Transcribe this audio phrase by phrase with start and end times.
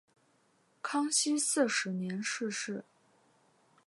[0.81, 2.83] 康熙四十年逝世。